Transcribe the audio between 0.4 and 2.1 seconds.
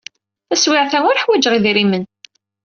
Taswiɛt-a, ur ḥwajeɣ idrimen.